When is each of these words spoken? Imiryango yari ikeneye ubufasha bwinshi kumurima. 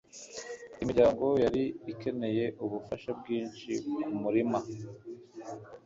Imiryango 0.81 1.25
yari 1.43 1.63
ikeneye 1.93 2.45
ubufasha 2.63 3.09
bwinshi 3.19 3.71
kumurima. 4.03 4.59